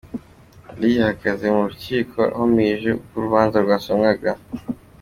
Lee 0.79 0.97
yahagaze 0.99 1.45
mu 1.55 1.61
rukiko 1.69 2.19
ahumirije 2.35 2.89
ubwo 2.93 3.13
urubanza 3.17 3.57
rwasomwaga. 3.63 4.31